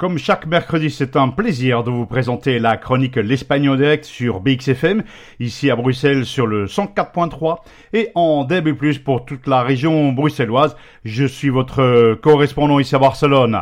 Comme 0.00 0.16
chaque 0.16 0.46
mercredi, 0.46 0.88
c'est 0.88 1.14
un 1.14 1.28
plaisir 1.28 1.84
de 1.84 1.90
vous 1.90 2.06
présenter 2.06 2.58
la 2.58 2.78
chronique 2.78 3.16
L'Espagnol 3.16 3.76
direct 3.76 4.06
sur 4.06 4.40
BXFM, 4.40 5.02
ici 5.40 5.70
à 5.70 5.76
Bruxelles 5.76 6.24
sur 6.24 6.46
le 6.46 6.64
104.3 6.64 7.58
et 7.92 8.08
en 8.14 8.44
DB+, 8.44 8.72
pour 9.04 9.26
toute 9.26 9.46
la 9.46 9.62
région 9.62 10.10
bruxelloise. 10.12 10.74
Je 11.04 11.26
suis 11.26 11.50
votre 11.50 12.14
correspondant 12.14 12.78
ici 12.78 12.94
à 12.94 12.98
Barcelone. 12.98 13.58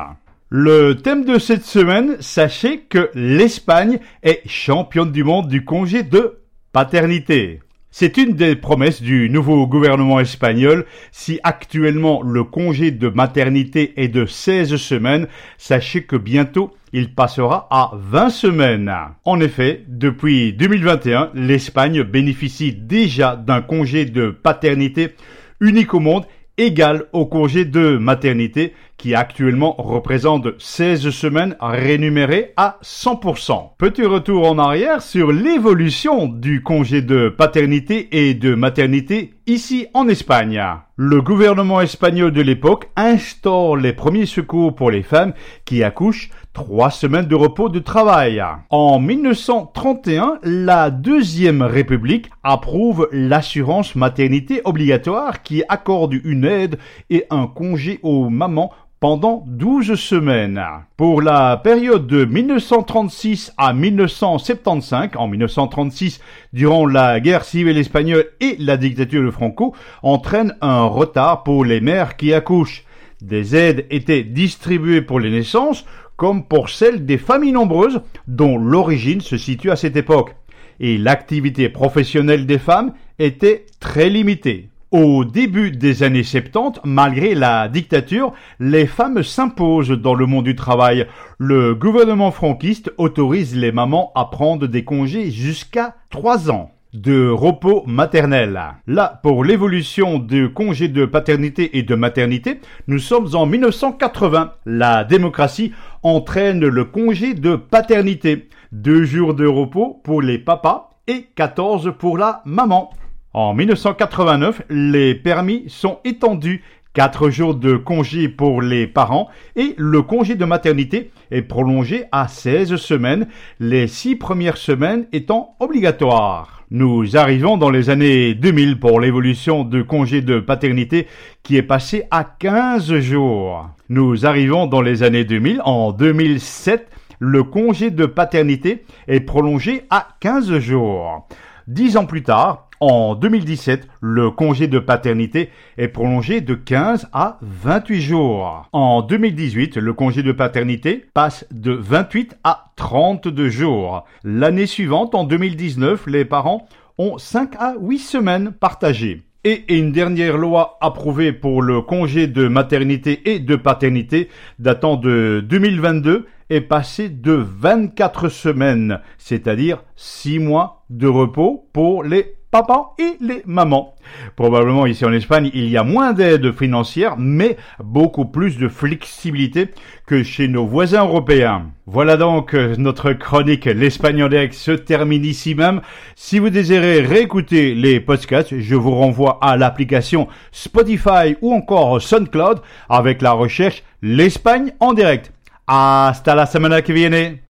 Le 0.48 0.94
thème 0.94 1.24
de 1.24 1.40
cette 1.40 1.64
semaine, 1.64 2.18
sachez 2.20 2.82
que 2.82 3.10
l'Espagne 3.14 3.98
est 4.22 4.42
championne 4.46 5.10
du 5.10 5.24
monde 5.24 5.48
du 5.48 5.64
congé 5.64 6.04
de 6.04 6.38
paternité. 6.72 7.58
C'est 7.90 8.18
une 8.18 8.34
des 8.34 8.54
promesses 8.54 9.00
du 9.00 9.30
nouveau 9.30 9.66
gouvernement 9.66 10.20
espagnol. 10.20 10.84
Si 11.10 11.40
actuellement 11.42 12.22
le 12.22 12.44
congé 12.44 12.90
de 12.90 13.08
maternité 13.08 13.94
est 13.96 14.08
de 14.08 14.26
16 14.26 14.76
semaines, 14.76 15.26
sachez 15.56 16.02
que 16.02 16.16
bientôt 16.16 16.74
il 16.92 17.14
passera 17.14 17.66
à 17.70 17.92
20 17.94 18.28
semaines. 18.28 18.92
En 19.24 19.40
effet, 19.40 19.84
depuis 19.88 20.52
2021, 20.52 21.30
l'Espagne 21.34 22.02
bénéficie 22.02 22.74
déjà 22.74 23.36
d'un 23.36 23.62
congé 23.62 24.04
de 24.04 24.30
paternité 24.30 25.14
unique 25.60 25.94
au 25.94 26.00
monde 26.00 26.26
égal 26.58 27.06
au 27.12 27.26
congé 27.26 27.64
de 27.64 27.96
maternité 27.96 28.74
qui 28.98 29.14
actuellement 29.14 29.76
représente 29.78 30.60
16 30.60 31.10
semaines 31.10 31.56
rémunérées 31.60 32.52
à 32.56 32.78
100%. 32.82 33.76
Petit 33.78 34.04
retour 34.04 34.50
en 34.50 34.58
arrière 34.58 35.00
sur 35.00 35.30
l'évolution 35.32 36.26
du 36.26 36.62
congé 36.62 37.00
de 37.00 37.28
paternité 37.28 38.08
et 38.28 38.34
de 38.34 38.54
maternité 38.54 39.34
ici 39.48 39.86
en 39.94 40.08
Espagne. 40.08 40.62
Le 40.96 41.22
gouvernement 41.22 41.80
espagnol 41.80 42.32
de 42.32 42.42
l'époque 42.42 42.90
instaure 42.96 43.76
les 43.76 43.94
premiers 43.94 44.26
secours 44.26 44.74
pour 44.74 44.90
les 44.90 45.02
femmes 45.02 45.32
qui 45.64 45.82
accouchent 45.82 46.30
trois 46.52 46.90
semaines 46.90 47.26
de 47.26 47.34
repos 47.34 47.70
de 47.70 47.78
travail. 47.78 48.42
En 48.68 49.00
1931, 49.00 50.38
la 50.42 50.90
Deuxième 50.90 51.62
République 51.62 52.30
approuve 52.42 53.08
l'assurance 53.10 53.94
maternité 53.94 54.60
obligatoire 54.64 55.42
qui 55.42 55.62
accorde 55.68 56.12
une 56.12 56.44
aide 56.44 56.78
et 57.08 57.24
un 57.30 57.46
congé 57.46 58.00
aux 58.02 58.28
mamans 58.28 58.72
pendant 59.00 59.44
12 59.46 59.94
semaines. 59.94 60.60
Pour 60.96 61.22
la 61.22 61.56
période 61.56 62.06
de 62.06 62.24
1936 62.24 63.52
à 63.56 63.72
1975, 63.72 65.10
en 65.16 65.28
1936, 65.28 66.20
durant 66.52 66.84
la 66.84 67.20
guerre 67.20 67.44
civile 67.44 67.78
espagnole 67.78 68.26
et 68.40 68.56
la 68.58 68.76
dictature 68.76 69.22
de 69.22 69.30
Franco, 69.30 69.74
entraîne 70.02 70.56
un 70.60 70.82
retard 70.84 71.44
pour 71.44 71.64
les 71.64 71.80
mères 71.80 72.16
qui 72.16 72.34
accouchent. 72.34 72.84
Des 73.22 73.54
aides 73.54 73.86
étaient 73.90 74.24
distribuées 74.24 75.02
pour 75.02 75.20
les 75.20 75.30
naissances, 75.30 75.84
comme 76.16 76.44
pour 76.44 76.68
celles 76.68 77.06
des 77.06 77.18
familles 77.18 77.52
nombreuses 77.52 78.02
dont 78.26 78.58
l'origine 78.58 79.20
se 79.20 79.36
situe 79.36 79.70
à 79.70 79.76
cette 79.76 79.96
époque. 79.96 80.34
Et 80.80 80.98
l'activité 80.98 81.68
professionnelle 81.68 82.46
des 82.46 82.58
femmes 82.58 82.92
était 83.18 83.66
très 83.78 84.08
limitée. 84.08 84.70
Au 84.90 85.26
début 85.26 85.70
des 85.70 86.02
années 86.02 86.22
70, 86.22 86.80
malgré 86.82 87.34
la 87.34 87.68
dictature, 87.68 88.32
les 88.58 88.86
femmes 88.86 89.22
s'imposent 89.22 89.90
dans 89.90 90.14
le 90.14 90.24
monde 90.24 90.46
du 90.46 90.54
travail. 90.54 91.06
Le 91.36 91.74
gouvernement 91.74 92.30
franquiste 92.30 92.90
autorise 92.96 93.54
les 93.54 93.70
mamans 93.70 94.12
à 94.14 94.24
prendre 94.24 94.66
des 94.66 94.84
congés 94.84 95.30
jusqu'à 95.30 95.96
3 96.08 96.50
ans 96.50 96.70
de 96.94 97.28
repos 97.28 97.84
maternel. 97.86 98.58
Là, 98.86 99.20
pour 99.22 99.44
l'évolution 99.44 100.18
du 100.18 100.54
congé 100.54 100.88
de 100.88 101.04
paternité 101.04 101.76
et 101.76 101.82
de 101.82 101.94
maternité, 101.94 102.58
nous 102.86 102.98
sommes 102.98 103.34
en 103.34 103.44
1980. 103.44 104.54
La 104.64 105.04
démocratie 105.04 105.72
entraîne 106.02 106.66
le 106.66 106.84
congé 106.86 107.34
de 107.34 107.56
paternité. 107.56 108.48
Deux 108.72 109.04
jours 109.04 109.34
de 109.34 109.46
repos 109.46 110.00
pour 110.02 110.22
les 110.22 110.38
papas 110.38 110.92
et 111.06 111.26
14 111.34 111.92
pour 111.98 112.16
la 112.16 112.40
maman. 112.46 112.90
En 113.34 113.54
1989, 113.54 114.62
les 114.70 115.14
permis 115.14 115.64
sont 115.68 115.98
étendus. 116.04 116.62
4 116.94 117.30
jours 117.30 117.54
de 117.54 117.76
congé 117.76 118.28
pour 118.28 118.60
les 118.60 118.88
parents 118.88 119.28
et 119.54 119.74
le 119.76 120.02
congé 120.02 120.34
de 120.34 120.44
maternité 120.44 121.12
est 121.30 121.42
prolongé 121.42 122.06
à 122.10 122.26
16 122.26 122.74
semaines, 122.76 123.28
les 123.60 123.86
6 123.86 124.16
premières 124.16 124.56
semaines 124.56 125.06
étant 125.12 125.54
obligatoires. 125.60 126.64
Nous 126.70 127.16
arrivons 127.16 127.56
dans 127.56 127.70
les 127.70 127.88
années 127.88 128.34
2000 128.34 128.80
pour 128.80 129.00
l'évolution 129.00 129.62
du 129.64 129.84
congé 129.84 130.22
de 130.22 130.40
paternité 130.40 131.06
qui 131.42 131.56
est 131.56 131.62
passé 131.62 132.04
à 132.10 132.24
15 132.24 132.98
jours. 132.98 133.70
Nous 133.88 134.26
arrivons 134.26 134.66
dans 134.66 134.82
les 134.82 135.02
années 135.02 135.24
2000. 135.24 135.62
En 135.64 135.92
2007, 135.92 136.90
le 137.20 137.44
congé 137.44 137.90
de 137.90 138.06
paternité 138.06 138.84
est 139.06 139.20
prolongé 139.20 139.84
à 139.88 140.08
15 140.20 140.58
jours. 140.58 141.28
Dix 141.68 141.96
ans 141.96 142.06
plus 142.06 142.22
tard, 142.22 142.67
en 142.80 143.14
2017, 143.14 143.88
le 144.00 144.30
congé 144.30 144.68
de 144.68 144.78
paternité 144.78 145.50
est 145.76 145.88
prolongé 145.88 146.40
de 146.40 146.54
15 146.54 147.08
à 147.12 147.38
28 147.42 148.00
jours. 148.00 148.68
En 148.72 149.02
2018, 149.02 149.76
le 149.76 149.92
congé 149.92 150.22
de 150.22 150.32
paternité 150.32 151.04
passe 151.12 151.44
de 151.50 151.72
28 151.72 152.38
à 152.44 152.72
32 152.76 153.48
jours. 153.48 154.04
L'année 154.22 154.66
suivante, 154.66 155.14
en 155.14 155.24
2019, 155.24 156.06
les 156.06 156.24
parents 156.24 156.68
ont 156.98 157.18
5 157.18 157.56
à 157.58 157.74
8 157.80 157.98
semaines 157.98 158.52
partagées. 158.52 159.22
Et 159.44 159.76
une 159.76 159.92
dernière 159.92 160.36
loi 160.36 160.78
approuvée 160.80 161.32
pour 161.32 161.62
le 161.62 161.80
congé 161.80 162.26
de 162.26 162.48
maternité 162.48 163.32
et 163.32 163.38
de 163.38 163.56
paternité 163.56 164.28
datant 164.58 164.96
de 164.96 165.44
2022 165.48 166.26
est 166.50 166.60
passée 166.60 167.08
de 167.08 167.32
24 167.32 168.28
semaines, 168.28 169.00
c'est-à-dire 169.16 169.84
6 169.96 170.38
mois 170.38 170.84
de 170.90 171.06
repos 171.06 171.68
pour 171.72 172.02
les 172.02 172.37
papa 172.50 172.90
et 172.98 173.16
les 173.20 173.42
mamans. 173.46 173.94
Probablement 174.36 174.86
ici 174.86 175.04
en 175.04 175.12
Espagne, 175.12 175.50
il 175.54 175.68
y 175.68 175.76
a 175.76 175.84
moins 175.84 176.12
d'aide 176.12 176.52
financière, 176.52 177.16
mais 177.18 177.56
beaucoup 177.82 178.24
plus 178.24 178.58
de 178.58 178.68
flexibilité 178.68 179.70
que 180.06 180.22
chez 180.22 180.48
nos 180.48 180.66
voisins 180.66 181.04
européens. 181.04 181.66
Voilà 181.86 182.16
donc 182.16 182.54
euh, 182.54 182.74
notre 182.76 183.12
chronique 183.12 183.64
L'Espagnol 183.64 184.52
se 184.52 184.72
termine 184.72 185.24
ici 185.24 185.54
même. 185.54 185.80
Si 186.16 186.38
vous 186.38 186.50
désirez 186.50 187.00
réécouter 187.00 187.74
les 187.74 188.00
podcasts, 188.00 188.58
je 188.58 188.74
vous 188.74 188.94
renvoie 188.94 189.38
à 189.42 189.56
l'application 189.56 190.28
Spotify 190.52 191.36
ou 191.40 191.52
encore 191.52 192.00
SoundCloud 192.00 192.60
avec 192.88 193.22
la 193.22 193.32
recherche 193.32 193.82
L'Espagne 194.02 194.72
en 194.80 194.92
direct. 194.92 195.32
Hasta 195.66 196.34
la 196.34 196.46
semana 196.46 196.80
que 196.80 196.92
viene. 196.92 197.40